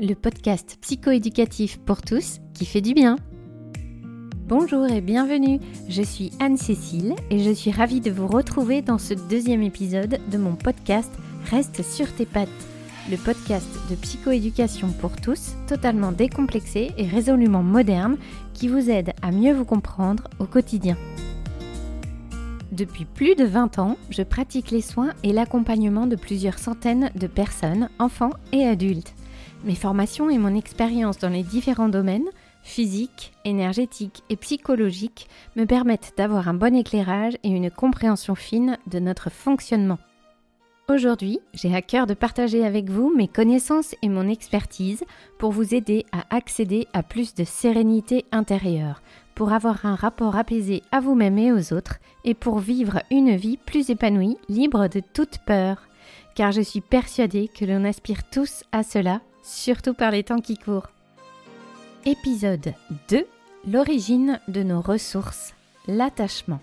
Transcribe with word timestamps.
le 0.00 0.14
podcast 0.14 0.78
psychoéducatif 0.80 1.78
pour 1.78 2.00
tous 2.00 2.40
qui 2.54 2.64
fait 2.64 2.80
du 2.80 2.94
bien. 2.94 3.16
Bonjour 4.46 4.86
et 4.86 5.02
bienvenue, 5.02 5.60
je 5.88 6.02
suis 6.02 6.32
Anne-Cécile 6.40 7.14
et 7.30 7.40
je 7.40 7.50
suis 7.50 7.70
ravie 7.70 8.00
de 8.00 8.10
vous 8.10 8.26
retrouver 8.26 8.80
dans 8.80 8.98
ce 8.98 9.12
deuxième 9.14 9.62
épisode 9.62 10.18
de 10.30 10.38
mon 10.38 10.54
podcast 10.54 11.12
Reste 11.50 11.82
sur 11.82 12.12
tes 12.14 12.24
pattes, 12.24 12.48
le 13.10 13.18
podcast 13.18 13.68
de 13.90 13.94
psychoéducation 13.96 14.88
pour 14.88 15.16
tous, 15.16 15.52
totalement 15.68 16.12
décomplexé 16.12 16.92
et 16.96 17.06
résolument 17.06 17.62
moderne 17.62 18.16
qui 18.54 18.68
vous 18.68 18.88
aide 18.90 19.12
à 19.20 19.30
mieux 19.30 19.52
vous 19.52 19.66
comprendre 19.66 20.24
au 20.38 20.46
quotidien. 20.46 20.96
Depuis 22.72 23.04
plus 23.04 23.34
de 23.34 23.44
20 23.44 23.78
ans, 23.78 23.98
je 24.08 24.22
pratique 24.22 24.70
les 24.70 24.80
soins 24.80 25.12
et 25.24 25.32
l'accompagnement 25.32 26.06
de 26.06 26.16
plusieurs 26.16 26.58
centaines 26.58 27.10
de 27.16 27.26
personnes, 27.26 27.90
enfants 27.98 28.32
et 28.52 28.64
adultes. 28.64 29.14
Mes 29.62 29.74
formations 29.74 30.30
et 30.30 30.38
mon 30.38 30.54
expérience 30.54 31.18
dans 31.18 31.28
les 31.28 31.42
différents 31.42 31.90
domaines, 31.90 32.28
physique, 32.62 33.32
énergétique 33.44 34.22
et 34.30 34.36
psychologique, 34.36 35.28
me 35.54 35.66
permettent 35.66 36.14
d'avoir 36.16 36.48
un 36.48 36.54
bon 36.54 36.74
éclairage 36.74 37.34
et 37.42 37.50
une 37.50 37.70
compréhension 37.70 38.34
fine 38.34 38.78
de 38.86 38.98
notre 38.98 39.30
fonctionnement. 39.30 39.98
Aujourd'hui, 40.88 41.40
j'ai 41.52 41.74
à 41.74 41.82
cœur 41.82 42.06
de 42.06 42.14
partager 42.14 42.64
avec 42.64 42.88
vous 42.88 43.14
mes 43.14 43.28
connaissances 43.28 43.94
et 44.02 44.08
mon 44.08 44.28
expertise 44.28 45.04
pour 45.38 45.52
vous 45.52 45.74
aider 45.74 46.06
à 46.10 46.34
accéder 46.34 46.88
à 46.94 47.02
plus 47.02 47.34
de 47.34 47.44
sérénité 47.44 48.24
intérieure, 48.32 49.02
pour 49.34 49.52
avoir 49.52 49.84
un 49.84 49.94
rapport 49.94 50.36
apaisé 50.36 50.82
à 50.90 51.00
vous-même 51.00 51.38
et 51.38 51.52
aux 51.52 51.74
autres, 51.74 51.98
et 52.24 52.34
pour 52.34 52.60
vivre 52.60 53.02
une 53.10 53.36
vie 53.36 53.58
plus 53.58 53.90
épanouie, 53.90 54.38
libre 54.48 54.88
de 54.88 55.00
toute 55.00 55.38
peur. 55.46 55.86
Car 56.34 56.50
je 56.50 56.62
suis 56.62 56.80
persuadée 56.80 57.48
que 57.48 57.66
l'on 57.66 57.84
aspire 57.84 58.28
tous 58.28 58.64
à 58.72 58.82
cela, 58.82 59.20
surtout 59.50 59.94
par 59.94 60.10
les 60.10 60.24
temps 60.24 60.40
qui 60.40 60.56
courent. 60.56 60.90
Épisode 62.04 62.74
2 63.08 63.26
L'origine 63.68 64.40
de 64.48 64.62
nos 64.62 64.80
ressources, 64.80 65.54
l'attachement. 65.86 66.60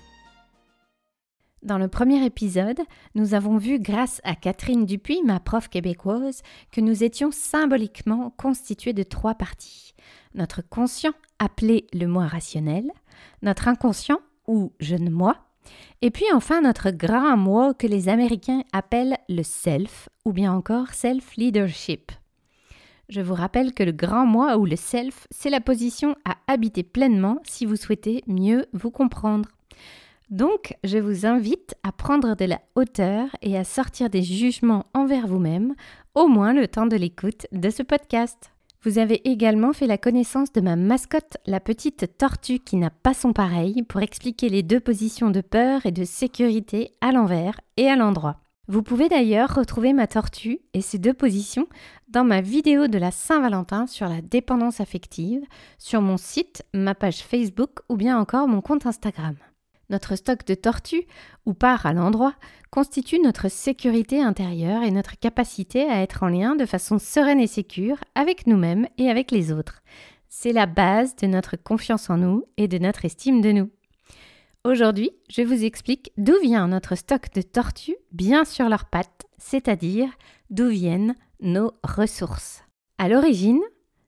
Dans 1.62 1.78
le 1.78 1.90
premier 1.90 2.26
épisode, 2.26 2.80
nous 3.14 3.34
avons 3.36 3.58
vu 3.58 3.78
grâce 3.78 4.20
à 4.24 4.36
Catherine 4.36 4.86
Dupuis, 4.86 5.22
ma 5.24 5.40
prof 5.40 5.68
québécoise, 5.68 6.42
que 6.72 6.82
nous 6.82 7.04
étions 7.04 7.30
symboliquement 7.32 8.32
constitués 8.32 8.94
de 8.94 9.04
trois 9.04 9.36
parties. 9.36 9.94
Notre 10.34 10.62
conscient, 10.68 11.14
appelé 11.38 11.86
le 11.94 12.08
moi 12.08 12.26
rationnel, 12.26 12.90
notre 13.44 13.68
inconscient, 13.68 14.22
ou 14.48 14.72
jeune 14.80 15.12
moi, 15.12 15.38
et 16.02 16.10
puis 16.10 16.26
enfin 16.34 16.62
notre 16.62 16.90
grand 16.90 17.38
moi 17.38 17.74
que 17.74 17.86
les 17.86 18.10
Américains 18.10 18.64
appellent 18.72 19.18
le 19.30 19.44
self, 19.44 20.10
ou 20.26 20.32
bien 20.32 20.54
encore 20.54 20.94
self-leadership. 20.94 22.12
Je 23.10 23.22
vous 23.22 23.36
rappelle 23.36 23.74
que 23.74 23.84
le 23.84 23.94
grand 23.94 24.26
moi 24.26 24.58
ou 24.58 24.66
le 24.66 24.76
self, 24.76 25.28
c'est 25.32 25.50
la 25.50 25.62
position 25.62 26.16
à 26.26 26.36
habiter 26.48 26.84
pleinement 26.84 27.40
si 27.44 27.66
vous 27.66 27.78
souhaitez 27.78 28.24
mieux 28.28 28.66
vous 28.74 28.92
comprendre. 28.92 29.50
Donc, 30.30 30.76
je 30.84 30.98
vous 30.98 31.26
invite 31.26 31.76
à 31.84 31.94
prendre 31.94 32.36
de 32.36 32.44
la 32.44 32.60
hauteur 32.76 33.30
et 33.42 33.58
à 33.58 33.64
sortir 33.64 34.10
des 34.10 34.24
jugements 34.24 34.84
envers 34.94 35.26
vous-même, 35.26 35.74
au 36.16 36.28
moins 36.28 36.52
le 36.52 36.68
temps 36.68 36.86
de 36.86 36.98
l'écoute 36.98 37.48
de 37.54 37.70
ce 37.70 37.82
podcast. 37.82 38.52
Vous 38.84 39.00
avez 39.00 39.28
également 39.28 39.72
fait 39.72 39.88
la 39.88 39.98
connaissance 39.98 40.52
de 40.52 40.60
ma 40.60 40.76
mascotte, 40.76 41.38
la 41.46 41.62
petite 41.62 42.18
tortue 42.18 42.60
qui 42.60 42.76
n'a 42.76 42.90
pas 42.90 43.14
son 43.14 43.32
pareil, 43.32 43.84
pour 43.84 44.02
expliquer 44.02 44.50
les 44.50 44.64
deux 44.64 44.82
positions 44.82 45.32
de 45.32 45.42
peur 45.42 45.86
et 45.86 45.92
de 45.92 46.04
sécurité 46.04 46.92
à 47.00 47.14
l'envers 47.14 47.60
et 47.78 47.88
à 47.88 47.96
l'endroit. 47.96 48.42
Vous 48.70 48.84
pouvez 48.84 49.08
d'ailleurs 49.08 49.56
retrouver 49.56 49.94
ma 49.94 50.08
tortue 50.08 50.60
et 50.74 50.82
ses 50.82 50.98
deux 50.98 51.14
positions 51.14 51.68
dans 52.10 52.26
ma 52.26 52.42
vidéo 52.42 52.88
de 52.88 52.98
la 52.98 53.12
Saint-Valentin 53.12 53.88
sur 53.88 54.10
la 54.10 54.22
dépendance 54.22 54.82
affective, 54.82 55.42
sur 55.78 56.02
mon 56.02 56.18
site, 56.18 56.66
ma 56.74 56.94
page 56.94 57.20
Facebook 57.20 57.80
ou 57.88 57.96
bien 57.96 58.20
encore 58.20 58.50
mon 58.50 58.60
compte 58.60 58.86
Instagram. 58.86 59.36
Notre 59.90 60.18
stock 60.18 60.46
de 60.46 60.54
tortues, 60.54 61.08
ou 61.46 61.54
part 61.54 61.86
à 61.86 61.94
l'endroit, 61.94 62.34
constitue 62.70 63.20
notre 63.20 63.50
sécurité 63.50 64.22
intérieure 64.22 64.84
et 64.84 64.92
notre 64.92 65.18
capacité 65.18 65.90
à 65.90 66.02
être 66.02 66.24
en 66.24 66.28
lien 66.28 66.58
de 66.58 66.66
façon 66.66 67.00
sereine 67.00 67.40
et 67.40 67.48
sécure 67.48 67.98
avec 68.16 68.48
nous-mêmes 68.48 68.88
et 68.98 69.10
avec 69.10 69.32
les 69.32 69.54
autres. 69.54 69.82
C'est 70.28 70.52
la 70.52 70.66
base 70.66 71.16
de 71.16 71.28
notre 71.28 71.56
confiance 71.56 72.10
en 72.10 72.18
nous 72.18 72.44
et 72.58 72.68
de 72.68 72.80
notre 72.80 73.06
estime 73.06 73.40
de 73.40 73.54
nous. 73.54 73.70
Aujourd'hui, 74.64 75.12
je 75.30 75.42
vous 75.42 75.64
explique 75.64 76.12
d'où 76.18 76.34
vient 76.42 76.68
notre 76.68 76.96
stock 76.96 77.32
de 77.34 77.42
tortues 77.42 77.96
bien 78.12 78.44
sur 78.44 78.68
leurs 78.70 78.86
pattes, 78.86 79.26
c'est-à-dire 79.38 80.10
d'où 80.50 80.68
viennent 80.68 81.16
nos 81.40 81.72
ressources. 81.84 82.64
À 82.98 83.08
l'origine, 83.08 83.62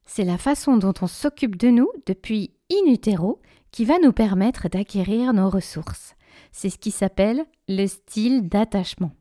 c'est 0.06 0.26
la 0.26 0.38
façon 0.38 0.78
dont 0.78 0.94
on 1.02 1.08
s'occupe 1.08 1.56
de 1.56 1.70
nous 1.70 1.90
depuis 2.06 2.52
in 2.72 2.92
utero 2.92 3.40
qui 3.72 3.86
va 3.86 4.00
nous 4.00 4.12
permettre 4.12 4.68
d'acquérir 4.68 5.34
nos 5.34 5.50
ressources. 5.50 6.16
C'est 6.52 6.70
ce 6.70 6.80
qui 6.80 6.92
s'appelle 6.92 7.46
le 7.68 7.86
style 7.86 8.50
d'attachement. 8.50 9.12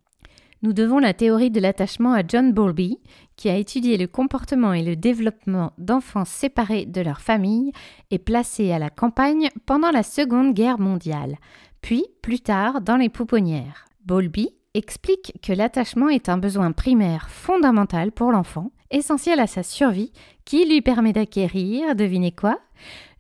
Nous 0.63 0.73
devons 0.73 0.99
la 0.99 1.15
théorie 1.15 1.53
de 1.53 1.61
l'attachement 1.61 2.15
à 2.15 2.23
John 2.27 2.53
Bowlby, 2.53 2.99
qui 3.37 3.49
a 3.49 3.57
étudié 3.57 3.97
le 3.97 4.09
comportement 4.09 4.73
et 4.73 4.83
le 4.83 4.97
développement 4.97 5.73
d'enfants 5.79 6.25
séparés 6.25 6.85
de 6.85 7.01
leur 7.01 7.21
famille 7.21 7.71
et 8.11 8.19
placés 8.19 8.73
à 8.73 8.81
la 8.81 8.91
campagne 8.91 9.51
pendant 9.67 9.93
la 9.93 10.03
Seconde 10.03 10.55
Guerre 10.55 10.81
mondiale, 10.81 11.37
puis 11.81 12.05
plus 12.23 12.41
tard 12.41 12.81
dans 12.81 12.97
les 12.97 13.09
pouponnières. 13.09 13.85
Bowlby 14.05 14.49
explique 14.75 15.35
que 15.43 15.53
l'attachement 15.53 16.09
est 16.09 16.29
un 16.29 16.39
besoin 16.39 16.73
primaire 16.73 17.31
fondamental 17.31 18.11
pour 18.11 18.33
l'enfant, 18.33 18.73
essentiel 18.91 19.39
à 19.39 19.47
sa 19.47 19.63
survie, 19.63 20.13
qui 20.45 20.69
lui 20.69 20.83
permet 20.83 21.13
d'acquérir, 21.13 21.95
devinez 21.95 22.33
quoi? 22.33 22.59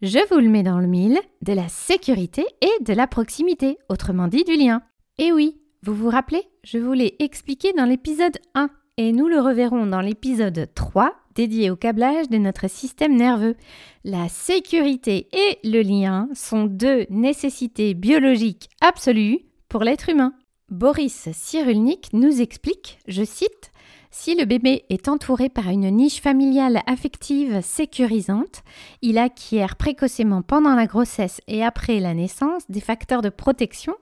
Je 0.02 0.18
vous 0.30 0.40
le 0.40 0.48
mets 0.48 0.64
dans 0.64 0.80
le 0.80 0.88
mille, 0.88 1.20
de 1.42 1.52
la 1.52 1.68
sécurité 1.68 2.44
et 2.62 2.82
de 2.82 2.94
la 2.94 3.06
proximité, 3.06 3.78
autrement 3.88 4.26
dit 4.26 4.44
du 4.44 4.56
lien. 4.56 4.82
Et 5.18 5.32
oui, 5.32 5.60
vous 5.82 5.94
vous 5.94 6.10
rappelez, 6.10 6.42
je 6.64 6.78
vous 6.78 6.92
l'ai 6.92 7.14
expliqué 7.20 7.72
dans 7.72 7.84
l'épisode 7.84 8.36
1 8.54 8.68
et 8.96 9.12
nous 9.12 9.28
le 9.28 9.40
reverrons 9.40 9.86
dans 9.86 10.00
l'épisode 10.00 10.68
3 10.74 11.14
dédié 11.36 11.70
au 11.70 11.76
câblage 11.76 12.28
de 12.28 12.36
notre 12.36 12.68
système 12.68 13.14
nerveux. 13.14 13.54
La 14.02 14.28
sécurité 14.28 15.28
et 15.32 15.58
le 15.62 15.82
lien 15.82 16.28
sont 16.34 16.64
deux 16.64 17.06
nécessités 17.10 17.94
biologiques 17.94 18.68
absolues 18.80 19.38
pour 19.68 19.84
l'être 19.84 20.08
humain. 20.08 20.34
Boris 20.68 21.28
Cyrulnik 21.32 22.08
nous 22.12 22.40
explique, 22.40 22.98
je 23.06 23.22
cite, 23.22 23.70
si 24.10 24.34
le 24.34 24.46
bébé 24.46 24.84
est 24.88 25.08
entouré 25.08 25.48
par 25.48 25.68
une 25.68 25.90
niche 25.90 26.22
familiale 26.22 26.80
affective 26.86 27.60
sécurisante, 27.62 28.62
il 29.02 29.18
acquiert 29.18 29.76
précocement 29.76 30.40
pendant 30.40 30.74
la 30.74 30.86
grossesse 30.86 31.40
et 31.46 31.62
après 31.62 32.00
la 32.00 32.14
naissance 32.14 32.62
des 32.70 32.80
facteurs 32.80 33.20
de 33.20 33.28
protection 33.28 33.94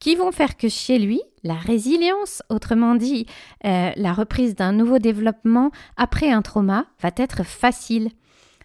qui 0.00 0.16
vont 0.16 0.32
faire 0.32 0.56
que 0.56 0.68
chez 0.68 0.98
lui, 0.98 1.20
la 1.44 1.54
résilience, 1.54 2.42
autrement 2.48 2.96
dit 2.96 3.26
euh, 3.64 3.90
la 3.94 4.12
reprise 4.12 4.56
d'un 4.56 4.72
nouveau 4.72 4.98
développement 4.98 5.70
après 5.96 6.30
un 6.30 6.42
trauma, 6.42 6.86
va 7.00 7.10
être 7.16 7.44
facile. 7.44 8.10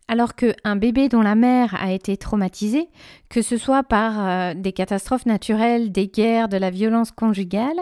Alors 0.10 0.36
qu'un 0.36 0.78
bébé 0.78 1.10
dont 1.10 1.22
la 1.22 1.36
mère 1.36 1.76
a 1.76 1.92
été 1.92 2.16
traumatisée, 2.16 2.88
que 3.30 3.42
ce 3.42 3.58
soit 3.58 3.84
par 3.84 4.26
euh, 4.26 4.54
des 4.56 4.72
catastrophes 4.72 5.26
naturelles, 5.26 5.92
des 5.92 6.08
guerres, 6.08 6.48
de 6.48 6.58
la 6.58 6.70
violence 6.70 7.12
conjugale, 7.12 7.78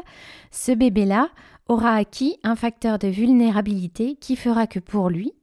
ce 0.49 0.71
bébé-là 0.71 1.29
aura 1.67 1.95
acquis 1.95 2.37
un 2.43 2.55
facteur 2.55 2.99
de 2.99 3.07
vulnérabilité 3.07 4.15
qui 4.15 4.35
fera 4.35 4.67
que 4.67 4.79
pour 4.79 5.09
lui, 5.09 5.33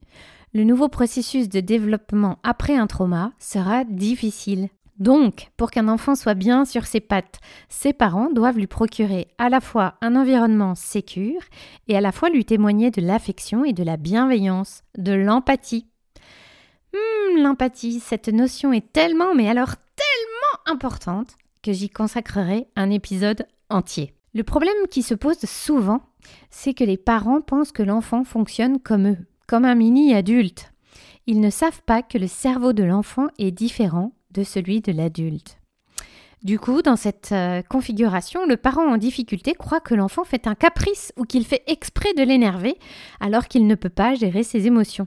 le 0.54 0.64
nouveau 0.64 0.88
processus 0.88 1.48
de 1.48 1.60
développement 1.60 2.38
après 2.42 2.76
un 2.76 2.86
trauma 2.86 3.32
sera 3.38 3.84
difficile. 3.84 4.68
Donc, 4.98 5.48
pour 5.56 5.70
qu'un 5.70 5.88
enfant 5.88 6.14
soit 6.14 6.34
bien 6.34 6.64
sur 6.64 6.84
ses 6.84 7.00
pattes, 7.00 7.40
ses 7.68 7.92
parents 7.92 8.30
doivent 8.30 8.58
lui 8.58 8.66
procurer 8.66 9.28
à 9.38 9.48
la 9.48 9.60
fois 9.60 9.94
un 10.00 10.14
environnement 10.14 10.74
sécur 10.74 11.40
et 11.88 11.96
à 11.96 12.00
la 12.00 12.12
fois 12.12 12.28
lui 12.28 12.44
témoigner 12.44 12.90
de 12.90 13.00
l'affection 13.00 13.64
et 13.64 13.72
de 13.72 13.82
la 13.82 13.96
bienveillance, 13.96 14.82
de 14.98 15.12
l'empathie. 15.12 15.86
Hum, 16.94 17.42
l'empathie, 17.42 18.00
cette 18.00 18.28
notion 18.28 18.72
est 18.72 18.92
tellement, 18.92 19.34
mais 19.34 19.48
alors 19.48 19.74
tellement 19.96 20.76
importante 20.76 21.36
que 21.62 21.72
j'y 21.72 21.88
consacrerai 21.88 22.66
un 22.76 22.90
épisode 22.90 23.46
entier. 23.70 24.14
Le 24.34 24.44
problème 24.44 24.74
qui 24.90 25.02
se 25.02 25.14
pose 25.14 25.38
souvent, 25.44 26.00
c'est 26.50 26.72
que 26.72 26.84
les 26.84 26.96
parents 26.96 27.42
pensent 27.42 27.72
que 27.72 27.82
l'enfant 27.82 28.24
fonctionne 28.24 28.80
comme 28.80 29.08
eux, 29.08 29.18
comme 29.46 29.64
un 29.64 29.74
mini-adulte. 29.74 30.72
Ils 31.26 31.40
ne 31.40 31.50
savent 31.50 31.82
pas 31.82 32.02
que 32.02 32.18
le 32.18 32.26
cerveau 32.26 32.72
de 32.72 32.82
l'enfant 32.82 33.26
est 33.38 33.50
différent 33.50 34.12
de 34.30 34.42
celui 34.42 34.80
de 34.80 34.92
l'adulte. 34.92 35.58
Du 36.42 36.58
coup, 36.58 36.82
dans 36.82 36.96
cette 36.96 37.30
euh, 37.30 37.62
configuration, 37.62 38.46
le 38.46 38.56
parent 38.56 38.86
en 38.86 38.96
difficulté 38.96 39.54
croit 39.54 39.78
que 39.78 39.94
l'enfant 39.94 40.24
fait 40.24 40.48
un 40.48 40.56
caprice 40.56 41.12
ou 41.16 41.24
qu'il 41.24 41.46
fait 41.46 41.62
exprès 41.68 42.14
de 42.14 42.24
l'énerver 42.24 42.78
alors 43.20 43.46
qu'il 43.46 43.68
ne 43.68 43.76
peut 43.76 43.88
pas 43.88 44.16
gérer 44.16 44.42
ses 44.42 44.66
émotions. 44.66 45.06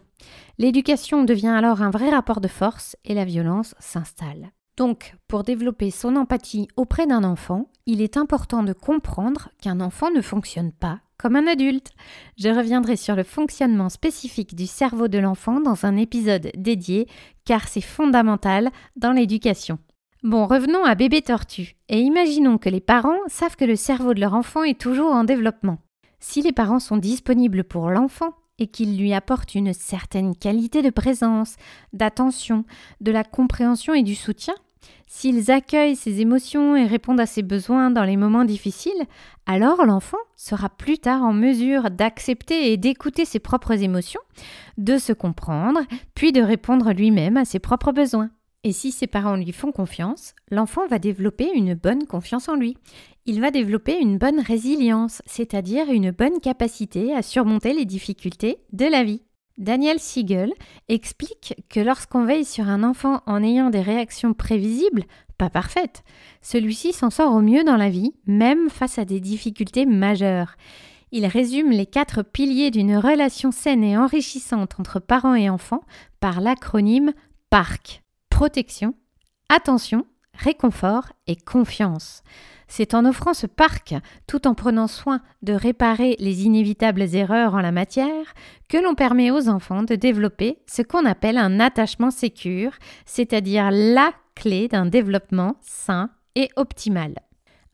L'éducation 0.60 1.26
devient 1.26 1.50
alors 1.50 1.82
un 1.82 1.90
vrai 1.90 2.10
rapport 2.10 2.40
de 2.40 2.48
force 2.48 2.96
et 3.04 3.14
la 3.14 3.26
violence 3.26 3.76
s'installe. 3.80 4.52
Donc, 4.78 5.16
pour 5.28 5.44
développer 5.44 5.90
son 5.92 6.16
empathie 6.16 6.68
auprès 6.76 7.08
d'un 7.08 7.24
enfant, 7.24 7.70
il 7.86 8.02
est 8.02 8.18
important 8.18 8.64
de 8.64 8.74
comprendre 8.74 9.50
qu'un 9.62 9.80
enfant 9.80 10.12
ne 10.12 10.22
fonctionne 10.22 10.72
pas 10.72 11.00
comme 11.18 11.36
un 11.36 11.48
adulte. 11.48 11.92
Je 12.38 12.50
reviendrai 12.50 12.98
sur 12.98 13.16
le 13.16 13.24
fonctionnement 13.24 13.90
spécifique 13.90 14.54
du 14.54 14.68
cerveau 14.68 15.08
de 15.08 15.18
l'enfant 15.18 15.60
dans 15.60 15.86
un 15.86 15.96
épisode 15.96 16.52
dédié, 16.58 17.08
car 17.46 17.68
c'est 17.68 17.82
fondamental 17.82 18.70
dans 18.96 19.12
l'éducation. 19.12 19.80
Bon, 20.24 20.46
revenons 20.46 20.84
à 20.84 20.96
bébé 20.96 21.22
tortue, 21.22 21.76
et 21.88 22.00
imaginons 22.00 22.58
que 22.58 22.70
les 22.70 22.82
parents 22.82 23.20
savent 23.28 23.56
que 23.56 23.66
le 23.66 23.76
cerveau 23.76 24.14
de 24.14 24.20
leur 24.20 24.34
enfant 24.34 24.64
est 24.64 24.80
toujours 24.80 25.12
en 25.12 25.24
développement. 25.24 25.78
Si 26.20 26.42
les 26.42 26.52
parents 26.52 26.80
sont 26.80 26.98
disponibles 26.98 27.64
pour 27.64 27.90
l'enfant 27.92 28.34
et 28.58 28.68
qu'ils 28.68 28.98
lui 28.98 29.14
apportent 29.14 29.54
une 29.54 29.74
certaine 29.74 30.36
qualité 30.36 30.82
de 30.82 30.90
présence, 30.90 31.58
d'attention, 31.94 32.66
de 33.02 33.12
la 33.12 33.24
compréhension 33.24 33.94
et 33.94 34.02
du 34.02 34.16
soutien, 34.16 34.56
S'ils 35.08 35.52
accueillent 35.52 35.96
ses 35.96 36.22
émotions 36.22 36.76
et 36.76 36.86
répondent 36.86 37.20
à 37.20 37.26
ses 37.26 37.44
besoins 37.44 37.92
dans 37.92 38.04
les 38.04 38.18
moments 38.18 38.46
difficiles, 38.46 39.06
alors 39.46 39.86
l'enfant 39.86 40.18
sera 40.36 40.70
plus 40.70 40.98
tard 40.98 41.24
en 41.24 41.34
mesure 41.34 41.92
d'accepter 41.92 42.72
et 42.72 42.78
d'écouter 42.78 43.26
ses 43.26 43.40
propres 43.40 43.84
émotions, 43.84 44.22
de 44.78 44.98
se 44.98 45.14
comprendre, 45.14 45.80
puis 46.16 46.32
de 46.32 46.42
répondre 46.42 46.92
lui-même 46.92 47.38
à 47.38 47.46
ses 47.46 47.60
propres 47.60 47.92
besoins. 47.92 48.30
Et 48.64 48.72
si 48.72 48.92
ses 48.92 49.06
parents 49.06 49.36
lui 49.36 49.52
font 49.52 49.72
confiance, 49.72 50.34
l'enfant 50.50 50.88
va 50.88 50.98
développer 50.98 51.52
une 51.54 51.76
bonne 51.76 52.08
confiance 52.08 52.50
en 52.50 52.56
lui. 52.56 52.76
Il 53.28 53.40
va 53.40 53.52
développer 53.52 54.00
une 54.02 54.18
bonne 54.18 54.40
résilience, 54.40 55.22
c'est-à-dire 55.28 55.92
une 55.92 56.10
bonne 56.10 56.40
capacité 56.40 57.14
à 57.14 57.22
surmonter 57.22 57.74
les 57.74 57.86
difficultés 57.86 58.58
de 58.74 58.86
la 58.86 59.04
vie. 59.04 59.22
Daniel 59.58 60.00
Siegel 60.00 60.52
explique 60.90 61.56
que 61.70 61.80
lorsqu'on 61.80 62.26
veille 62.26 62.46
sur 62.46 62.68
un 62.68 62.84
enfant 62.84 63.22
en 63.26 63.42
ayant 63.42 63.70
des 63.70 63.82
réactions 63.82 64.34
prévisibles, 64.34 65.04
pas 65.38 65.50
parfaites, 65.50 66.04
celui-ci 66.42 66.94
s'en 66.94 67.10
sort 67.10 67.34
au 67.34 67.42
mieux 67.42 67.64
dans 67.64 67.78
la 67.78 67.90
vie, 67.90 68.14
même 68.26 68.70
face 68.70 69.00
à 69.00 69.06
des 69.06 69.20
difficultés 69.20 69.86
majeures. 69.86 70.56
Il 71.12 71.26
résume 71.26 71.72
les 71.72 71.86
quatre 71.86 72.24
piliers 72.24 72.72
d'une 72.72 72.98
relation 72.98 73.52
saine 73.52 73.84
et 73.84 73.98
enrichissante 73.98 74.76
entre 74.80 75.00
parents 75.00 75.36
et 75.36 75.50
enfants 75.50 75.84
par 76.20 76.42
l'acronyme 76.42 77.14
PARC 77.50 78.02
protection, 78.36 78.96
attention, 79.48 80.06
réconfort 80.34 81.06
et 81.26 81.38
confiance. 81.38 82.22
C'est 82.68 82.94
en 82.94 83.06
offrant 83.06 83.34
ce 83.34 83.48
parc, 83.48 83.94
tout 84.28 84.48
en 84.48 84.56
prenant 84.56 84.88
soin 84.88 85.22
de 85.42 85.54
réparer 85.54 86.16
les 86.20 86.46
inévitables 86.46 87.16
erreurs 87.16 87.54
en 87.54 87.62
la 87.62 87.72
matière, 87.72 88.34
que 88.70 88.78
l'on 88.78 88.96
permet 88.96 89.32
aux 89.32 89.50
enfants 89.50 89.84
de 89.84 89.96
développer 89.96 90.60
ce 90.68 90.82
qu'on 90.82 91.06
appelle 91.06 91.38
un 91.38 91.60
attachement 91.60 92.12
sécure, 92.12 92.72
c'est-à-dire 93.06 93.70
la 93.72 94.12
clé 94.36 94.68
d'un 94.68 94.86
développement 94.86 95.56
sain 95.62 96.10
et 96.36 96.50
optimal. 96.56 97.16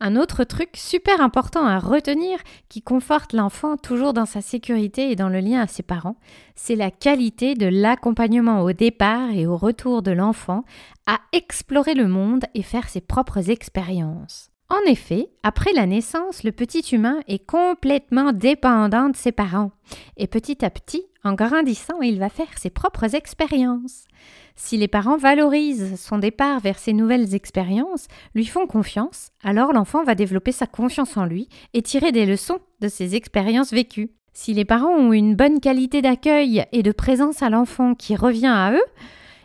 Un 0.04 0.16
autre 0.16 0.42
truc 0.42 0.70
super 0.74 1.20
important 1.20 1.64
à 1.64 1.78
retenir 1.78 2.36
qui 2.68 2.82
conforte 2.82 3.32
l'enfant 3.32 3.76
toujours 3.76 4.12
dans 4.12 4.26
sa 4.26 4.40
sécurité 4.40 5.12
et 5.12 5.16
dans 5.16 5.28
le 5.28 5.38
lien 5.38 5.60
à 5.60 5.68
ses 5.68 5.84
parents, 5.84 6.16
c'est 6.56 6.74
la 6.74 6.90
qualité 6.90 7.54
de 7.54 7.66
l'accompagnement 7.66 8.62
au 8.62 8.72
départ 8.72 9.30
et 9.30 9.46
au 9.46 9.56
retour 9.56 10.02
de 10.02 10.10
l'enfant 10.10 10.64
à 11.06 11.20
explorer 11.32 11.94
le 11.94 12.08
monde 12.08 12.46
et 12.54 12.64
faire 12.64 12.88
ses 12.88 13.00
propres 13.00 13.48
expériences. 13.48 14.51
En 14.72 14.90
effet, 14.90 15.28
après 15.42 15.74
la 15.74 15.84
naissance, 15.84 16.44
le 16.44 16.50
petit 16.50 16.80
humain 16.80 17.20
est 17.28 17.46
complètement 17.46 18.32
dépendant 18.32 19.10
de 19.10 19.16
ses 19.16 19.30
parents. 19.30 19.70
Et 20.16 20.26
petit 20.26 20.64
à 20.64 20.70
petit, 20.70 21.02
en 21.24 21.34
grandissant, 21.34 22.00
il 22.00 22.18
va 22.18 22.30
faire 22.30 22.56
ses 22.56 22.70
propres 22.70 23.14
expériences. 23.14 24.06
Si 24.56 24.78
les 24.78 24.88
parents 24.88 25.18
valorisent 25.18 26.00
son 26.00 26.16
départ 26.16 26.60
vers 26.60 26.78
ces 26.78 26.94
nouvelles 26.94 27.34
expériences, 27.34 28.08
lui 28.34 28.46
font 28.46 28.66
confiance, 28.66 29.28
alors 29.44 29.74
l'enfant 29.74 30.04
va 30.04 30.14
développer 30.14 30.52
sa 30.52 30.66
confiance 30.66 31.18
en 31.18 31.26
lui 31.26 31.50
et 31.74 31.82
tirer 31.82 32.10
des 32.10 32.24
leçons 32.24 32.60
de 32.80 32.88
ses 32.88 33.14
expériences 33.14 33.74
vécues. 33.74 34.12
Si 34.32 34.54
les 34.54 34.64
parents 34.64 34.96
ont 34.96 35.12
une 35.12 35.36
bonne 35.36 35.60
qualité 35.60 36.00
d'accueil 36.00 36.64
et 36.72 36.82
de 36.82 36.92
présence 36.92 37.42
à 37.42 37.50
l'enfant 37.50 37.94
qui 37.94 38.16
revient 38.16 38.46
à 38.46 38.72
eux, 38.72 38.86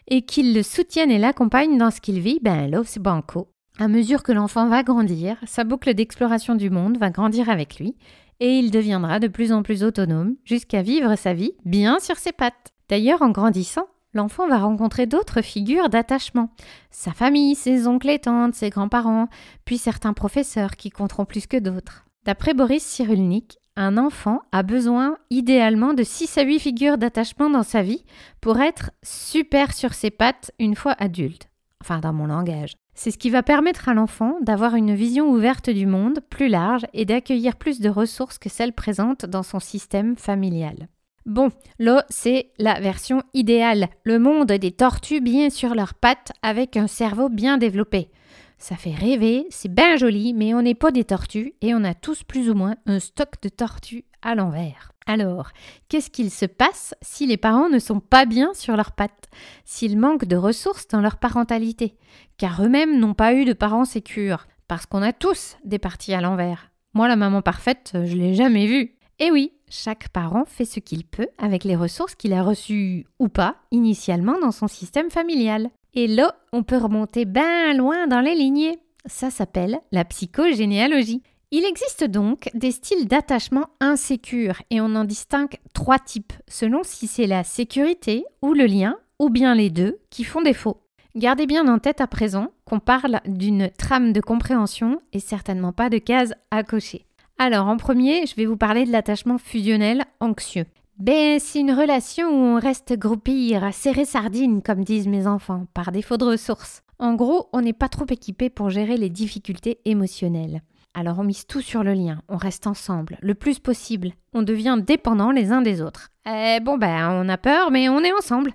et 0.09 0.21
qu'ils 0.21 0.55
le 0.55 0.63
soutiennent 0.63 1.11
et 1.11 1.17
l'accompagnent 1.17 1.77
dans 1.77 1.91
ce 1.91 1.99
qu'il 1.99 2.21
vit, 2.21 2.39
ben 2.41 2.71
là, 2.71 2.81
c'est 2.85 3.01
banco. 3.01 3.49
À 3.79 3.87
mesure 3.87 4.23
que 4.23 4.31
l'enfant 4.31 4.67
va 4.67 4.81
grandir, 4.81 5.37
sa 5.45 5.63
boucle 5.63 5.93
d'exploration 5.93 6.55
du 6.55 6.71
monde 6.71 6.97
va 6.97 7.11
grandir 7.11 7.47
avec 7.47 7.77
lui, 7.77 7.95
et 8.39 8.57
il 8.57 8.71
deviendra 8.71 9.19
de 9.19 9.27
plus 9.27 9.51
en 9.51 9.61
plus 9.61 9.83
autonome 9.83 10.35
jusqu'à 10.45 10.81
vivre 10.81 11.15
sa 11.15 11.33
vie 11.33 11.51
bien 11.63 11.99
sur 11.99 12.17
ses 12.17 12.31
pattes. 12.31 12.73
D'ailleurs, 12.89 13.21
en 13.21 13.29
grandissant, 13.29 13.85
l'enfant 14.15 14.47
va 14.47 14.57
rencontrer 14.57 15.05
d'autres 15.05 15.43
figures 15.43 15.89
d'attachement. 15.89 16.49
Sa 16.89 17.11
famille, 17.11 17.53
ses 17.53 17.87
oncles 17.87 18.09
et 18.09 18.19
tantes, 18.19 18.55
ses 18.55 18.71
grands-parents, 18.71 19.27
puis 19.63 19.77
certains 19.77 20.13
professeurs 20.13 20.75
qui 20.75 20.89
compteront 20.89 21.25
plus 21.25 21.45
que 21.45 21.57
d'autres. 21.57 22.05
D'après 22.25 22.55
Boris 22.55 22.83
Cyrulnik, 22.83 23.59
un 23.75 23.97
enfant 23.99 24.41
a 24.51 24.63
besoin 24.63 25.17
idéalement 25.29 25.93
de 25.93 26.01
6 26.01 26.39
à 26.39 26.41
8 26.41 26.59
figures 26.59 26.97
d'attachement 26.97 27.51
dans 27.51 27.61
sa 27.61 27.83
vie 27.83 28.03
pour 28.41 28.59
être 28.59 28.89
super 29.03 29.71
sur 29.71 29.93
ses 29.93 30.09
pattes 30.09 30.51
une 30.57 30.75
fois 30.75 30.95
adulte. 30.97 31.49
Enfin, 31.79 31.99
dans 31.99 32.13
mon 32.13 32.25
langage. 32.25 32.73
C'est 32.99 33.11
ce 33.11 33.19
qui 33.19 33.29
va 33.29 33.43
permettre 33.43 33.89
à 33.89 33.93
l'enfant 33.93 34.37
d'avoir 34.41 34.73
une 34.73 34.95
vision 34.95 35.29
ouverte 35.29 35.69
du 35.69 35.85
monde 35.85 36.19
plus 36.31 36.47
large 36.47 36.83
et 36.93 37.05
d'accueillir 37.05 37.55
plus 37.55 37.79
de 37.79 37.89
ressources 37.89 38.39
que 38.39 38.49
celles 38.49 38.73
présentes 38.73 39.23
dans 39.23 39.43
son 39.43 39.59
système 39.59 40.17
familial. 40.17 40.87
Bon, 41.27 41.51
là, 41.77 42.03
c'est 42.09 42.49
la 42.57 42.79
version 42.79 43.21
idéale. 43.35 43.89
Le 44.03 44.17
monde 44.17 44.51
des 44.51 44.71
tortues 44.71 45.21
bien 45.21 45.51
sur 45.51 45.75
leurs 45.75 45.93
pattes 45.93 46.31
avec 46.41 46.75
un 46.75 46.87
cerveau 46.87 47.29
bien 47.29 47.59
développé. 47.59 48.09
Ça 48.57 48.75
fait 48.75 48.95
rêver, 48.95 49.45
c'est 49.51 49.71
bien 49.71 49.95
joli, 49.97 50.33
mais 50.33 50.55
on 50.55 50.63
n'est 50.63 50.73
pas 50.73 50.89
des 50.89 51.03
tortues 51.03 51.53
et 51.61 51.75
on 51.75 51.83
a 51.83 51.93
tous 51.93 52.23
plus 52.23 52.49
ou 52.49 52.55
moins 52.55 52.77
un 52.87 52.99
stock 52.99 53.33
de 53.43 53.49
tortues 53.49 54.05
à 54.21 54.35
l'envers. 54.35 54.91
Alors, 55.05 55.51
qu'est-ce 55.87 56.09
qu'il 56.09 56.29
se 56.29 56.45
passe 56.45 56.93
si 57.01 57.25
les 57.25 57.37
parents 57.37 57.69
ne 57.69 57.79
sont 57.79 58.01
pas 58.01 58.25
bien 58.25 58.53
sur 58.53 58.75
leurs 58.75 58.91
pattes, 58.91 59.29
s'ils 59.63 59.97
manquent 59.97 60.25
de 60.25 60.35
ressources 60.35 60.87
dans 60.87 61.01
leur 61.01 61.17
parentalité, 61.17 61.95
car 62.37 62.63
eux-mêmes 62.63 62.99
n'ont 62.99 63.13
pas 63.13 63.33
eu 63.33 63.45
de 63.45 63.53
parents 63.53 63.85
sécures, 63.85 64.47
parce 64.67 64.85
qu'on 64.85 65.01
a 65.01 65.13
tous 65.13 65.55
des 65.63 65.79
parties 65.79 66.13
à 66.13 66.21
l'envers. 66.21 66.71
Moi, 66.93 67.07
la 67.07 67.15
maman 67.15 67.41
parfaite, 67.41 67.91
je 67.93 68.15
l'ai 68.15 68.33
jamais 68.33 68.67
vue. 68.67 68.95
Et 69.19 69.31
oui, 69.31 69.53
chaque 69.69 70.09
parent 70.09 70.45
fait 70.45 70.65
ce 70.65 70.79
qu'il 70.79 71.05
peut 71.05 71.29
avec 71.37 71.63
les 71.63 71.75
ressources 71.75 72.15
qu'il 72.15 72.33
a 72.33 72.43
reçues 72.43 73.05
ou 73.19 73.29
pas 73.29 73.55
initialement 73.71 74.39
dans 74.39 74.51
son 74.51 74.67
système 74.67 75.09
familial. 75.09 75.69
Et 75.93 76.07
là, 76.07 76.35
on 76.53 76.63
peut 76.63 76.77
remonter 76.77 77.25
bien 77.25 77.73
loin 77.73 78.07
dans 78.07 78.19
les 78.19 78.35
lignées. 78.35 78.77
Ça 79.05 79.31
s'appelle 79.31 79.79
la 79.91 80.05
psychogénéalogie. 80.05 81.23
Il 81.49 81.63
existe 81.63 82.03
donc 82.03 82.49
des 82.55 82.71
styles 82.71 83.07
d'attachement 83.07 83.67
insécures 83.79 84.61
et 84.69 84.81
on 84.81 84.95
en 84.95 85.05
distingue 85.05 85.55
trois 85.73 85.97
types 85.97 86.33
selon 86.49 86.81
si 86.83 87.07
c'est 87.07 87.25
la 87.25 87.45
sécurité 87.45 88.25
ou 88.41 88.53
le 88.53 88.65
lien 88.65 88.97
ou 89.17 89.29
bien 89.29 89.55
les 89.55 89.69
deux 89.69 89.97
qui 90.09 90.25
font 90.25 90.41
défaut. 90.41 90.81
Gardez 91.15 91.45
bien 91.45 91.69
en 91.69 91.79
tête 91.79 92.01
à 92.01 92.07
présent 92.07 92.49
qu'on 92.65 92.81
parle 92.81 93.21
d'une 93.25 93.69
trame 93.77 94.11
de 94.11 94.19
compréhension 94.19 94.99
et 95.13 95.21
certainement 95.21 95.71
pas 95.71 95.89
de 95.89 95.99
cases 95.99 96.33
à 96.51 96.63
cocher. 96.63 97.05
Alors 97.37 97.67
en 97.67 97.77
premier, 97.77 98.25
je 98.25 98.35
vais 98.35 98.45
vous 98.45 98.57
parler 98.57 98.83
de 98.83 98.91
l'attachement 98.91 99.37
fusionnel 99.37 100.03
anxieux. 100.19 100.65
Ben, 100.99 101.39
c'est 101.39 101.61
une 101.61 101.71
relation 101.71 102.27
où 102.27 102.57
on 102.57 102.59
reste 102.59 102.91
groupir, 102.99 103.73
serrer 103.73 104.03
sardine, 104.03 104.61
comme 104.61 104.83
disent 104.83 105.07
mes 105.07 105.27
enfants, 105.27 105.65
par 105.73 105.93
défaut 105.93 106.17
de 106.17 106.25
ressources. 106.25 106.83
En 106.99 107.13
gros, 107.13 107.47
on 107.53 107.61
n'est 107.61 107.71
pas 107.71 107.87
trop 107.87 108.07
équipé 108.09 108.49
pour 108.49 108.69
gérer 108.69 108.97
les 108.97 109.09
difficultés 109.09 109.79
émotionnelles. 109.85 110.61
Alors 110.99 111.19
on 111.19 111.23
mise 111.23 111.45
tout 111.45 111.61
sur 111.61 111.83
le 111.83 111.93
lien, 111.93 112.23
on 112.27 112.37
reste 112.37 112.65
ensemble, 112.65 113.19
le 113.21 113.35
plus 113.35 113.59
possible. 113.59 114.13
On 114.33 114.41
devient 114.41 114.79
dépendants 114.83 115.29
les 115.29 115.51
uns 115.51 115.61
des 115.61 115.79
autres. 115.79 116.09
Eh 116.27 116.59
bon 116.59 116.79
ben 116.79 117.11
on 117.11 117.29
a 117.29 117.37
peur, 117.37 117.69
mais 117.69 117.87
on 117.87 117.99
est 117.99 118.13
ensemble. 118.13 118.51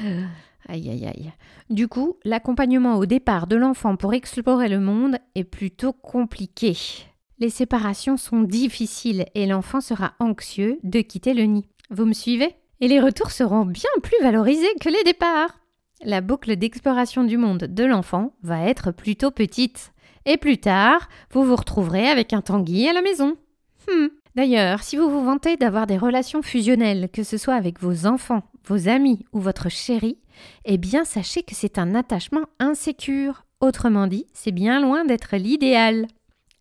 Aïe 0.68 0.90
aïe 0.90 1.06
aïe. 1.06 1.32
Du 1.70 1.86
coup, 1.86 2.16
l'accompagnement 2.24 2.96
au 2.96 3.06
départ 3.06 3.46
de 3.46 3.54
l'enfant 3.54 3.94
pour 3.94 4.12
explorer 4.12 4.68
le 4.68 4.80
monde 4.80 5.18
est 5.36 5.44
plutôt 5.44 5.92
compliqué. 5.92 6.74
Les 7.38 7.50
séparations 7.50 8.16
sont 8.16 8.40
difficiles 8.40 9.26
et 9.34 9.46
l'enfant 9.46 9.82
sera 9.82 10.14
anxieux 10.18 10.80
de 10.82 11.00
quitter 11.00 11.34
le 11.34 11.44
nid. 11.44 11.68
Vous 11.90 12.06
me 12.06 12.14
suivez? 12.14 12.56
Et 12.80 12.88
les 12.88 12.98
retours 12.98 13.30
seront 13.30 13.66
bien 13.66 13.90
plus 14.02 14.16
valorisés 14.22 14.74
que 14.80 14.88
les 14.88 15.04
départs. 15.04 15.60
La 16.02 16.22
boucle 16.22 16.56
d'exploration 16.56 17.24
du 17.24 17.36
monde 17.36 17.64
de 17.68 17.84
l'enfant 17.84 18.32
va 18.42 18.62
être 18.62 18.90
plutôt 18.90 19.30
petite. 19.30 19.92
Et 20.26 20.36
plus 20.36 20.58
tard, 20.58 21.08
vous 21.32 21.44
vous 21.44 21.56
retrouverez 21.56 22.08
avec 22.08 22.32
un 22.32 22.40
tanguy 22.40 22.88
à 22.88 22.92
la 22.92 23.02
maison. 23.02 23.36
Hmm. 23.88 24.08
D'ailleurs, 24.34 24.82
si 24.82 24.96
vous 24.96 25.08
vous 25.08 25.24
vantez 25.24 25.56
d'avoir 25.56 25.86
des 25.86 25.98
relations 25.98 26.42
fusionnelles, 26.42 27.08
que 27.12 27.22
ce 27.22 27.38
soit 27.38 27.54
avec 27.54 27.80
vos 27.80 28.06
enfants, 28.06 28.42
vos 28.66 28.88
amis 28.88 29.24
ou 29.32 29.40
votre 29.40 29.68
chéri, 29.68 30.18
eh 30.64 30.78
bien 30.78 31.04
sachez 31.04 31.42
que 31.42 31.54
c'est 31.54 31.78
un 31.78 31.94
attachement 31.94 32.46
insécure. 32.58 33.44
Autrement 33.60 34.06
dit, 34.06 34.26
c'est 34.32 34.50
bien 34.50 34.80
loin 34.80 35.04
d'être 35.04 35.36
l'idéal. 35.36 36.06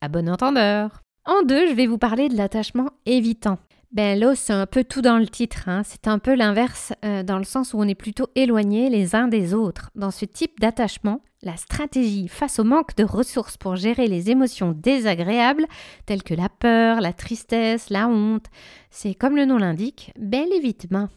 À 0.01 0.07
bon 0.07 0.29
entendeur. 0.29 1.01
En 1.25 1.41
deux, 1.43 1.67
je 1.67 1.73
vais 1.73 1.87
vous 1.87 1.97
parler 1.97 2.29
de 2.29 2.35
l'attachement 2.35 2.89
évitant. 3.05 3.57
Ben 3.93 4.19
l'os, 4.19 4.39
c'est 4.39 4.53
un 4.53 4.65
peu 4.65 4.83
tout 4.83 5.03
dans 5.03 5.19
le 5.19 5.27
titre. 5.27 5.69
Hein. 5.69 5.83
C'est 5.85 6.07
un 6.07 6.17
peu 6.17 6.33
l'inverse 6.33 6.93
euh, 7.05 7.21
dans 7.21 7.37
le 7.37 7.43
sens 7.43 7.75
où 7.75 7.77
on 7.77 7.87
est 7.87 7.93
plutôt 7.93 8.27
éloignés 8.33 8.89
les 8.89 9.13
uns 9.13 9.27
des 9.27 9.53
autres. 9.53 9.91
Dans 9.93 10.09
ce 10.09 10.25
type 10.25 10.59
d'attachement, 10.59 11.21
la 11.43 11.57
stratégie 11.57 12.27
face 12.27 12.57
au 12.57 12.63
manque 12.63 12.95
de 12.95 13.03
ressources 13.03 13.55
pour 13.55 13.75
gérer 13.75 14.07
les 14.07 14.31
émotions 14.31 14.71
désagréables, 14.71 15.67
telles 16.07 16.23
que 16.23 16.33
la 16.33 16.49
peur, 16.49 17.01
la 17.01 17.13
tristesse, 17.13 17.91
la 17.91 18.07
honte, 18.07 18.47
c'est 18.89 19.13
comme 19.13 19.35
le 19.35 19.45
nom 19.45 19.59
l'indique, 19.59 20.11
bel 20.17 20.51
évitement. 20.53 21.09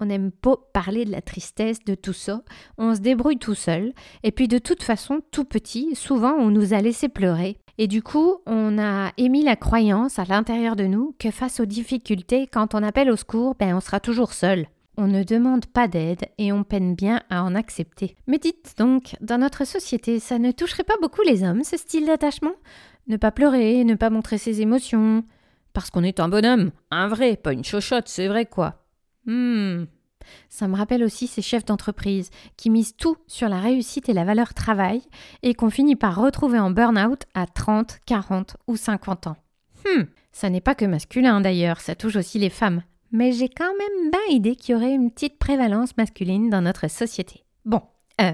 On 0.00 0.06
n'aime 0.06 0.32
pas 0.32 0.56
parler 0.72 1.04
de 1.04 1.12
la 1.12 1.20
tristesse, 1.20 1.84
de 1.84 1.94
tout 1.94 2.14
ça. 2.14 2.42
On 2.78 2.94
se 2.94 3.00
débrouille 3.00 3.38
tout 3.38 3.54
seul. 3.54 3.92
Et 4.22 4.32
puis 4.32 4.48
de 4.48 4.58
toute 4.58 4.82
façon, 4.82 5.20
tout 5.30 5.44
petit, 5.44 5.94
souvent 5.94 6.32
on 6.32 6.50
nous 6.50 6.72
a 6.72 6.80
laissé 6.80 7.08
pleurer. 7.08 7.58
Et 7.76 7.86
du 7.86 8.02
coup, 8.02 8.36
on 8.46 8.78
a 8.78 9.12
émis 9.16 9.42
la 9.42 9.56
croyance 9.56 10.18
à 10.18 10.24
l'intérieur 10.24 10.76
de 10.76 10.84
nous 10.84 11.14
que 11.18 11.30
face 11.30 11.60
aux 11.60 11.66
difficultés, 11.66 12.46
quand 12.46 12.74
on 12.74 12.82
appelle 12.82 13.10
au 13.10 13.16
secours, 13.16 13.54
ben 13.58 13.74
on 13.74 13.80
sera 13.80 14.00
toujours 14.00 14.32
seul. 14.32 14.66
On 14.96 15.06
ne 15.06 15.22
demande 15.22 15.66
pas 15.66 15.88
d'aide 15.88 16.26
et 16.36 16.52
on 16.52 16.64
peine 16.64 16.94
bien 16.94 17.22
à 17.30 17.42
en 17.42 17.54
accepter. 17.54 18.16
Mais 18.26 18.38
dites 18.38 18.74
donc, 18.76 19.16
dans 19.20 19.38
notre 19.38 19.66
société, 19.66 20.18
ça 20.18 20.38
ne 20.38 20.50
toucherait 20.50 20.84
pas 20.84 20.98
beaucoup 21.00 21.22
les 21.22 21.42
hommes, 21.42 21.64
ce 21.64 21.76
style 21.76 22.06
d'attachement? 22.06 22.52
Ne 23.06 23.16
pas 23.16 23.30
pleurer, 23.30 23.84
ne 23.84 23.94
pas 23.94 24.10
montrer 24.10 24.36
ses 24.36 24.60
émotions? 24.60 25.24
Parce 25.72 25.90
qu'on 25.90 26.04
est 26.04 26.20
un 26.20 26.28
bonhomme, 26.28 26.72
un 26.90 27.08
vrai, 27.08 27.36
pas 27.36 27.52
une 27.52 27.64
chochotte, 27.64 28.08
c'est 28.08 28.28
vrai 28.28 28.44
quoi. 28.44 28.79
Hmm. 29.26 29.84
Ça 30.48 30.68
me 30.68 30.76
rappelle 30.76 31.02
aussi 31.02 31.26
ces 31.26 31.42
chefs 31.42 31.64
d'entreprise 31.64 32.30
qui 32.56 32.70
misent 32.70 32.96
tout 32.96 33.16
sur 33.26 33.48
la 33.48 33.60
réussite 33.60 34.08
et 34.08 34.12
la 34.12 34.24
valeur 34.24 34.54
travail 34.54 35.02
et 35.42 35.54
qu'on 35.54 35.70
finit 35.70 35.96
par 35.96 36.16
retrouver 36.16 36.58
en 36.58 36.70
burn-out 36.70 37.24
à 37.34 37.46
30, 37.46 37.98
40 38.06 38.56
ou 38.66 38.76
50 38.76 39.28
ans. 39.28 39.36
Hmm. 39.84 40.02
Ça 40.32 40.50
n'est 40.50 40.60
pas 40.60 40.74
que 40.74 40.84
masculin 40.84 41.40
d'ailleurs, 41.40 41.80
ça 41.80 41.94
touche 41.94 42.16
aussi 42.16 42.38
les 42.38 42.50
femmes. 42.50 42.82
Mais 43.12 43.32
j'ai 43.32 43.48
quand 43.48 43.72
même 43.76 44.10
bien 44.10 44.36
idée 44.36 44.54
qu'il 44.54 44.74
y 44.74 44.76
aurait 44.76 44.94
une 44.94 45.10
petite 45.10 45.38
prévalence 45.38 45.96
masculine 45.96 46.48
dans 46.48 46.60
notre 46.60 46.88
société. 46.88 47.44
Bon, 47.64 47.82
euh, 48.20 48.32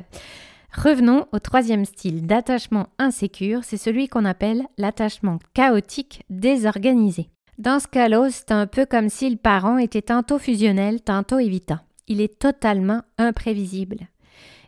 revenons 0.75 1.27
au 1.33 1.39
troisième 1.39 1.87
style 1.87 2.27
d'attachement 2.27 2.89
insécure, 2.99 3.65
c'est 3.65 3.79
celui 3.79 4.09
qu'on 4.09 4.27
appelle 4.27 4.67
l'attachement 4.77 5.39
chaotique 5.55 6.25
désorganisé. 6.29 7.31
Dans 7.59 7.81
ce 7.81 7.89
cas-là, 7.89 8.29
c'est 8.31 8.53
un 8.53 8.67
peu 8.67 8.85
comme 8.85 9.09
si 9.09 9.31
le 9.31 9.37
parent 9.37 9.79
était 9.79 10.03
tantôt 10.03 10.39
fusionnel, 10.39 11.01
tantôt 11.01 11.39
évitant. 11.39 11.79
Il 12.07 12.21
est 12.21 12.39
totalement 12.39 13.03
imprévisible. 13.17 14.09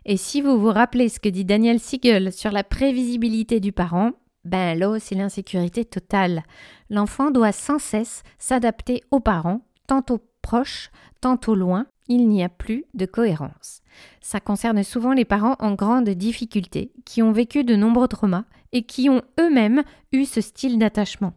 Et 0.05 0.17
si 0.17 0.41
vous 0.41 0.59
vous 0.59 0.71
rappelez 0.71 1.07
ce 1.07 1.19
que 1.19 1.29
dit 1.29 1.45
Daniel 1.45 1.79
Siegel 1.79 2.33
sur 2.33 2.51
la 2.51 2.63
prévisibilité 2.63 3.59
du 3.59 3.71
parent, 3.71 4.11
ben 4.43 4.77
là, 4.77 4.97
c'est 4.99 5.13
l'insécurité 5.13 5.85
totale. 5.85 6.43
L'enfant 6.89 7.29
doit 7.29 7.51
sans 7.51 7.77
cesse 7.77 8.23
s'adapter 8.39 9.03
aux 9.11 9.19
parents, 9.19 9.61
tantôt 9.85 10.19
proches, 10.41 10.89
tantôt 11.21 11.53
loin, 11.53 11.85
il 12.07 12.27
n'y 12.27 12.43
a 12.43 12.49
plus 12.49 12.85
de 12.95 13.05
cohérence. 13.05 13.81
Ça 14.19 14.39
concerne 14.39 14.81
souvent 14.83 15.13
les 15.13 15.25
parents 15.25 15.55
en 15.59 15.73
grande 15.75 16.09
difficulté, 16.09 16.91
qui 17.05 17.21
ont 17.21 17.31
vécu 17.31 17.63
de 17.63 17.75
nombreux 17.75 18.07
traumas 18.07 18.45
et 18.71 18.83
qui 18.83 19.09
ont 19.09 19.21
eux-mêmes 19.39 19.83
eu 20.11 20.25
ce 20.25 20.41
style 20.41 20.77
d'attachement. 20.77 21.33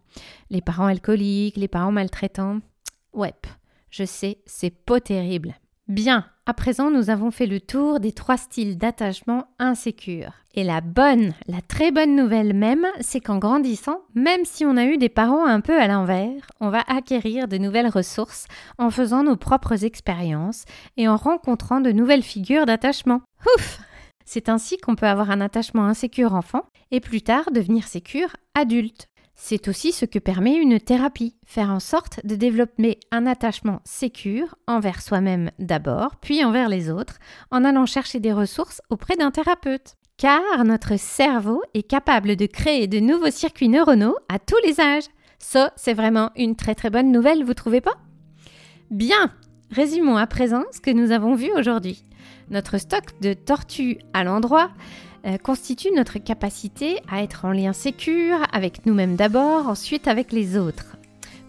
Les 0.50 0.60
parents 0.60 0.86
alcooliques, 0.86 1.56
les 1.56 1.68
parents 1.68 1.92
maltraitants. 1.92 2.60
Ouais, 3.12 3.34
je 3.90 4.04
sais, 4.04 4.38
c'est 4.46 4.70
pas 4.70 5.00
terrible. 5.00 5.54
Bien, 5.88 6.26
à 6.46 6.54
présent 6.54 6.90
nous 6.90 7.10
avons 7.10 7.30
fait 7.30 7.46
le 7.46 7.60
tour 7.60 8.00
des 8.00 8.12
trois 8.12 8.36
styles 8.36 8.78
d'attachement 8.78 9.48
insécures. 9.58 10.32
Et 10.54 10.64
la 10.64 10.80
bonne, 10.80 11.34
la 11.46 11.60
très 11.60 11.90
bonne 11.90 12.14
nouvelle 12.14 12.54
même, 12.54 12.86
c'est 13.00 13.20
qu'en 13.20 13.38
grandissant, 13.38 14.00
même 14.14 14.44
si 14.44 14.64
on 14.64 14.76
a 14.76 14.84
eu 14.84 14.98
des 14.98 15.08
parents 15.08 15.46
un 15.46 15.60
peu 15.60 15.78
à 15.78 15.88
l'envers, 15.88 16.46
on 16.60 16.68
va 16.68 16.82
acquérir 16.88 17.48
de 17.48 17.58
nouvelles 17.58 17.88
ressources 17.88 18.46
en 18.78 18.90
faisant 18.90 19.24
nos 19.24 19.36
propres 19.36 19.84
expériences 19.84 20.64
et 20.96 21.08
en 21.08 21.16
rencontrant 21.16 21.80
de 21.80 21.90
nouvelles 21.90 22.22
figures 22.22 22.66
d'attachement. 22.66 23.22
Ouf 23.56 23.80
C'est 24.24 24.48
ainsi 24.48 24.78
qu'on 24.78 24.94
peut 24.94 25.06
avoir 25.06 25.30
un 25.30 25.40
attachement 25.40 25.84
insécure 25.84 26.34
enfant 26.34 26.64
et 26.90 27.00
plus 27.00 27.22
tard 27.22 27.50
devenir 27.52 27.86
sécure 27.86 28.36
adulte. 28.54 29.08
C'est 29.34 29.66
aussi 29.66 29.92
ce 29.92 30.04
que 30.04 30.18
permet 30.18 30.54
une 30.54 30.78
thérapie, 30.78 31.34
faire 31.44 31.70
en 31.70 31.80
sorte 31.80 32.24
de 32.24 32.36
développer 32.36 33.00
un 33.10 33.26
attachement 33.26 33.80
sécure 33.84 34.54
envers 34.66 35.02
soi-même 35.02 35.50
d'abord, 35.58 36.16
puis 36.16 36.44
envers 36.44 36.68
les 36.68 36.90
autres, 36.90 37.18
en 37.50 37.64
allant 37.64 37.86
chercher 37.86 38.20
des 38.20 38.32
ressources 38.32 38.82
auprès 38.90 39.16
d'un 39.16 39.30
thérapeute. 39.30 39.96
Car 40.16 40.64
notre 40.64 40.96
cerveau 40.96 41.62
est 41.74 41.82
capable 41.82 42.36
de 42.36 42.46
créer 42.46 42.86
de 42.86 43.00
nouveaux 43.00 43.30
circuits 43.30 43.68
neuronaux 43.68 44.16
à 44.28 44.38
tous 44.38 44.58
les 44.64 44.80
âges. 44.80 45.08
Ça, 45.38 45.72
c'est 45.74 45.94
vraiment 45.94 46.30
une 46.36 46.54
très 46.54 46.76
très 46.76 46.90
bonne 46.90 47.10
nouvelle, 47.10 47.42
vous 47.42 47.54
trouvez 47.54 47.80
pas? 47.80 47.96
Bien, 48.90 49.32
résumons 49.72 50.16
à 50.16 50.26
présent 50.26 50.62
ce 50.72 50.80
que 50.80 50.90
nous 50.90 51.10
avons 51.10 51.34
vu 51.34 51.50
aujourd'hui. 51.56 52.04
Notre 52.50 52.78
stock 52.78 53.20
de 53.20 53.32
tortues 53.32 53.98
à 54.12 54.22
l'endroit, 54.22 54.68
euh, 55.24 55.38
constitue 55.38 55.92
notre 55.94 56.18
capacité 56.18 56.98
à 57.08 57.22
être 57.22 57.44
en 57.44 57.52
lien 57.52 57.72
sécure 57.72 58.38
avec 58.52 58.86
nous-mêmes 58.86 59.16
d'abord, 59.16 59.68
ensuite 59.68 60.08
avec 60.08 60.32
les 60.32 60.58
autres. 60.58 60.96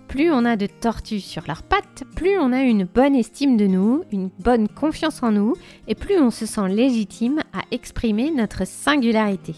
Plus 0.07 0.31
on 0.31 0.45
a 0.45 0.55
de 0.55 0.67
tortues 0.67 1.19
sur 1.19 1.43
leurs 1.47 1.63
pattes, 1.63 2.03
plus 2.15 2.37
on 2.37 2.53
a 2.53 2.61
une 2.61 2.83
bonne 2.83 3.15
estime 3.15 3.57
de 3.57 3.65
nous, 3.65 4.03
une 4.11 4.29
bonne 4.39 4.67
confiance 4.67 5.23
en 5.23 5.31
nous, 5.31 5.55
et 5.87 5.95
plus 5.95 6.19
on 6.19 6.29
se 6.29 6.45
sent 6.45 6.67
légitime 6.69 7.39
à 7.51 7.61
exprimer 7.71 8.29
notre 8.29 8.67
singularité. 8.67 9.55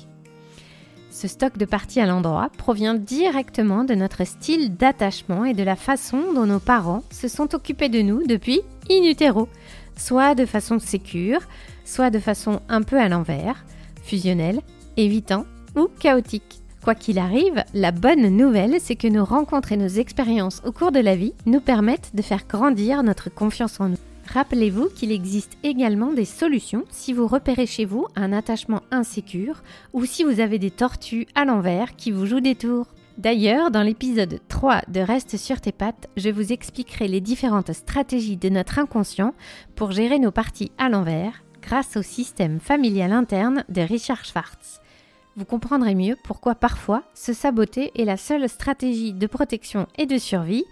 Ce 1.16 1.30
stock 1.30 1.58
de 1.58 1.64
parties 1.64 2.02
à 2.02 2.06
l'endroit 2.06 2.50
provient 2.58 2.94
directement 2.94 3.86
de 3.86 3.96
notre 3.96 4.26
style 4.26 4.76
d'attachement 4.76 5.46
et 5.46 5.54
de 5.54 5.64
la 5.64 5.78
façon 5.78 6.34
dont 6.34 6.46
nos 6.46 6.60
parents 6.60 7.04
se 7.10 7.30
sont 7.30 7.56
occupés 7.56 7.88
de 7.88 8.02
nous 8.02 8.28
depuis 8.28 8.60
in 8.92 9.02
utero, 9.10 9.48
soit 9.96 10.36
de 10.36 10.46
façon 10.46 10.78
sécure, 10.78 11.40
soit 11.86 12.10
de 12.10 12.20
façon 12.20 12.60
un 12.68 12.82
peu 12.82 13.00
à 13.00 13.08
l'envers, 13.08 13.64
fusionnel, 14.04 14.60
évitant 14.98 15.46
ou 15.78 15.88
chaotique. 15.88 16.60
Quoi 16.84 16.96
qu'il 16.96 17.18
arrive, 17.18 17.64
la 17.74 17.94
bonne 17.94 18.28
nouvelle, 18.28 18.82
c'est 18.82 18.98
que 18.98 19.08
nos 19.08 19.24
rencontres 19.24 19.72
et 19.72 19.78
nos 19.78 19.88
expériences 19.88 20.62
au 20.66 20.74
cours 20.74 20.92
de 20.92 21.00
la 21.00 21.16
vie 21.16 21.34
nous 21.46 21.62
permettent 21.62 22.12
de 22.14 22.22
faire 22.22 22.46
grandir 22.46 23.04
notre 23.04 23.34
confiance 23.34 23.80
en 23.80 23.88
nous. 23.88 24.15
Rappelez-vous 24.28 24.90
qu'il 24.90 25.12
existe 25.12 25.58
également 25.64 26.12
des 26.12 26.26
solutions 26.26 26.84
si 26.90 27.14
vous 27.14 27.28
repérez 27.28 27.68
chez 27.68 27.86
vous 27.86 28.08
un 28.16 28.34
attachement 28.34 28.82
insécure 28.92 29.64
ou 29.94 30.06
si 30.06 30.24
vous 30.24 30.40
avez 30.40 30.60
des 30.60 30.72
tortues 30.72 31.28
à 31.36 31.46
l'envers 31.46 31.96
qui 31.96 32.12
vous 32.12 32.26
jouent 32.26 32.42
des 32.42 32.56
tours. 32.56 32.88
D'ailleurs, 33.18 33.72
dans 33.72 33.82
l'épisode 33.82 34.42
3 34.50 34.82
de 34.90 35.00
Reste 35.00 35.38
sur 35.38 35.62
tes 35.62 35.72
pattes, 35.72 36.10
je 36.18 36.30
vous 36.30 36.52
expliquerai 36.52 37.08
les 37.08 37.22
différentes 37.22 37.72
stratégies 37.72 38.36
de 38.36 38.50
notre 38.50 38.78
inconscient 38.78 39.34
pour 39.76 39.92
gérer 39.92 40.20
nos 40.20 40.32
parties 40.32 40.72
à 40.78 40.90
l'envers 40.90 41.42
grâce 41.62 41.96
au 41.96 42.02
système 42.02 42.60
familial 42.60 43.14
interne 43.14 43.64
de 43.70 43.82
Richard 43.82 44.26
Schwartz. 44.26 44.82
Vous 45.38 45.46
comprendrez 45.46 45.96
mieux 45.96 46.18
pourquoi 46.24 46.56
parfois 46.56 47.04
se 47.14 47.32
saboter 47.32 47.92
est 47.96 48.06
la 48.06 48.18
seule 48.18 48.50
stratégie 48.50 49.14
de 49.14 49.28
protection 49.28 49.88
et 49.98 50.06
de 50.06 50.18
survie 50.18 50.66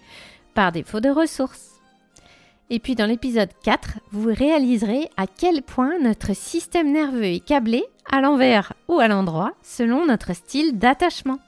par 0.54 0.72
défaut 0.72 1.00
de 1.00 1.10
ressources. 1.10 1.73
Et 2.70 2.80
puis 2.80 2.96
dans 2.96 3.06
l'épisode 3.06 3.50
4, 3.64 4.00
vous 4.12 4.30
réaliserez 4.34 5.10
à 5.18 5.28
quel 5.28 5.62
point 5.62 6.00
notre 6.02 6.36
système 6.36 6.92
nerveux 6.92 7.26
est 7.26 7.46
câblé 7.46 7.84
à 8.12 8.22
l'envers 8.22 8.74
ou 8.88 9.00
à 9.00 9.08
l'endroit 9.08 9.54
selon 9.62 10.06
notre 10.06 10.34
style 10.34 10.78
d'attachement. 10.78 11.40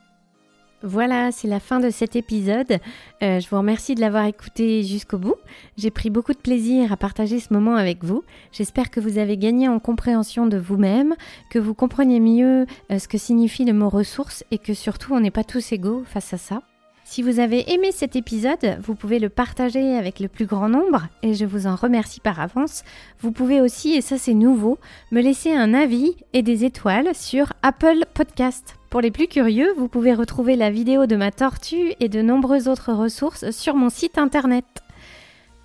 Voilà, 0.84 1.32
c'est 1.32 1.48
la 1.48 1.60
fin 1.60 1.80
de 1.80 1.90
cet 1.90 2.16
épisode. 2.16 2.80
Euh, 3.24 3.40
je 3.40 3.50
vous 3.50 3.58
remercie 3.58 3.96
de 3.96 4.02
l'avoir 4.02 4.26
écouté 4.26 4.84
jusqu'au 4.84 5.18
bout. 5.18 5.36
J'ai 5.78 5.90
pris 5.90 6.12
beaucoup 6.12 6.34
de 6.34 6.38
plaisir 6.38 6.92
à 6.92 6.98
partager 6.98 7.40
ce 7.40 7.52
moment 7.52 7.76
avec 7.76 8.04
vous. 8.04 8.24
J'espère 8.52 8.92
que 8.92 9.00
vous 9.00 9.18
avez 9.18 9.36
gagné 9.36 9.68
en 9.68 9.80
compréhension 9.80 10.46
de 10.46 10.58
vous-même, 10.58 11.16
que 11.50 11.58
vous 11.58 11.74
compreniez 11.74 12.20
mieux 12.20 12.68
euh, 12.92 13.00
ce 13.00 13.08
que 13.08 13.18
signifie 13.18 13.66
le 13.66 13.74
mot 13.74 13.90
ressources 13.90 14.44
et 14.52 14.60
que 14.60 14.76
surtout 14.76 15.16
on 15.16 15.22
n'est 15.22 15.32
pas 15.32 15.44
tous 15.44 15.72
égaux 15.72 16.04
face 16.06 16.34
à 16.34 16.38
ça. 16.38 16.62
Si 17.08 17.22
vous 17.22 17.40
avez 17.40 17.72
aimé 17.72 17.92
cet 17.92 18.16
épisode, 18.16 18.80
vous 18.82 18.96
pouvez 18.96 19.20
le 19.20 19.30
partager 19.30 19.96
avec 19.96 20.20
le 20.20 20.28
plus 20.28 20.48
grand 20.48 20.68
nombre 20.68 21.08
et 21.22 21.36
je 21.36 21.46
vous 21.46 21.68
en 21.68 21.76
remercie 21.76 22.20
par 22.20 22.40
avance. 22.40 22.84
Vous 23.20 23.32
pouvez 23.32 23.62
aussi, 23.62 23.94
et 23.94 24.02
ça 24.02 24.18
c'est 24.18 24.34
nouveau, 24.34 24.80
me 25.12 25.22
laisser 25.22 25.54
un 25.54 25.76
avis 25.76 26.16
et 26.34 26.42
des 26.42 26.66
étoiles 26.66 27.14
sur 27.14 27.54
Apple 27.62 28.06
Podcast. 28.16 28.78
Pour 28.90 29.02
les 29.02 29.12
plus 29.12 29.28
curieux, 29.28 29.72
vous 29.78 29.88
pouvez 29.88 30.16
retrouver 30.16 30.56
la 30.56 30.72
vidéo 30.72 31.06
de 31.06 31.16
ma 31.16 31.30
tortue 31.30 31.94
et 32.00 32.10
de 32.10 32.24
nombreuses 32.24 32.68
autres 32.68 32.92
ressources 32.92 33.52
sur 33.52 33.76
mon 33.76 33.92
site 33.92 34.18
internet. 34.18 34.66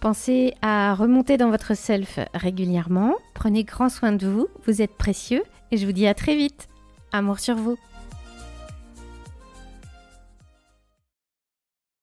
Pensez 0.01 0.53
à 0.61 0.95
remonter 0.95 1.39
dans 1.39 1.51
votre 1.51 1.75
self 1.75 2.19
régulièrement. 2.35 3.15
Prenez 3.33 3.65
grand 3.65 3.89
soin 3.89 4.13
de 4.13 4.27
vous, 4.27 4.47
vous 4.67 4.83
êtes 4.83 4.95
précieux 4.95 5.43
et 5.73 5.79
je 5.79 5.87
vous 5.87 5.93
dis 5.93 6.07
à 6.07 6.13
très 6.13 6.37
vite. 6.37 6.69
Amour 7.13 7.41
sur 7.41 7.57
vous. 7.57 7.79